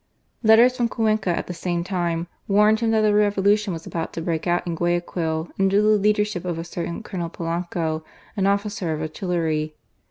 Letters 0.41 0.75
from 0.75 0.89
Cuenca 0.89 1.29
at 1.29 1.45
the 1.45 1.53
same 1.53 1.83
time 1.83 2.25
warned 2.47 2.79
him 2.79 2.89
that 2.89 3.05
a 3.05 3.11
Revolu 3.13 3.55
tion 3.55 3.71
was 3.71 3.85
about 3.85 4.13
to 4.13 4.21
break 4.23 4.47
out 4.47 4.65
in 4.65 4.73
Guayaquil, 4.73 5.51
under 5.59 5.79
the 5.79 5.89
leadership 5.89 6.43
of 6.43 6.57
a 6.57 6.63
certain 6.63 7.03
Colonel 7.03 7.29
Polanco, 7.29 8.01
an 8.35 8.47
officer 8.47 8.93
of 8.93 9.01
artillery. 9.01 9.75